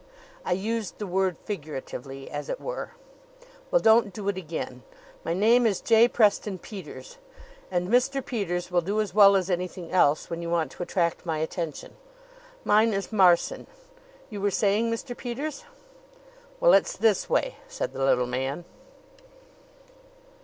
"I 0.43 0.53
used 0.53 0.97
the 0.97 1.05
word 1.05 1.37
figuratively, 1.45 2.27
as 2.31 2.49
it 2.49 2.59
were." 2.59 2.95
"Well, 3.69 3.79
don't 3.79 4.11
do 4.11 4.27
it 4.29 4.35
again. 4.35 4.81
My 5.23 5.35
name 5.35 5.67
is 5.67 5.79
J. 5.79 6.07
Preston 6.07 6.57
Peters, 6.57 7.19
and 7.69 7.87
Mr. 7.87 8.25
Peters 8.25 8.71
will 8.71 8.81
do 8.81 8.99
as 8.99 9.13
well 9.13 9.35
as 9.35 9.47
anything 9.47 9.91
else 9.91 10.27
when 10.27 10.41
you 10.41 10.49
want 10.49 10.71
to 10.71 10.81
attract 10.81 11.23
my 11.23 11.37
attention." 11.37 11.91
"Mine 12.63 12.93
is 12.93 13.11
Marson. 13.13 13.67
You 14.31 14.41
were 14.41 14.49
saying, 14.49 14.89
Mr. 14.89 15.15
Peters?" 15.15 15.65
"Well, 16.59 16.73
it's 16.73 16.97
this 16.97 17.29
way," 17.29 17.57
said 17.67 17.93
the 17.93 18.03
little 18.03 18.25
man. 18.25 18.65